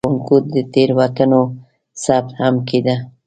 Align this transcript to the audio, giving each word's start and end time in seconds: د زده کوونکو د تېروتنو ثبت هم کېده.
د 0.01 0.03
زده 0.03 0.09
کوونکو 0.09 0.35
د 0.53 0.55
تېروتنو 0.73 1.41
ثبت 2.03 2.29
هم 2.41 2.55
کېده. 2.67 2.95